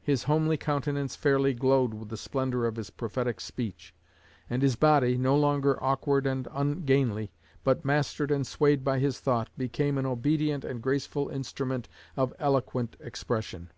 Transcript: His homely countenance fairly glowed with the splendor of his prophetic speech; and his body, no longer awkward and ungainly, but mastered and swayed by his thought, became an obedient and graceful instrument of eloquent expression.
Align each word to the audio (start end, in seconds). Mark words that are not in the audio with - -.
His 0.00 0.22
homely 0.22 0.56
countenance 0.56 1.16
fairly 1.16 1.52
glowed 1.52 1.92
with 1.92 2.08
the 2.08 2.16
splendor 2.16 2.66
of 2.66 2.76
his 2.76 2.88
prophetic 2.88 3.42
speech; 3.42 3.92
and 4.48 4.62
his 4.62 4.74
body, 4.74 5.18
no 5.18 5.36
longer 5.36 5.76
awkward 5.84 6.26
and 6.26 6.48
ungainly, 6.50 7.30
but 7.62 7.84
mastered 7.84 8.30
and 8.30 8.46
swayed 8.46 8.84
by 8.84 9.00
his 9.00 9.20
thought, 9.20 9.50
became 9.58 9.98
an 9.98 10.06
obedient 10.06 10.64
and 10.64 10.80
graceful 10.82 11.28
instrument 11.28 11.90
of 12.16 12.32
eloquent 12.38 12.96
expression. 13.00 13.70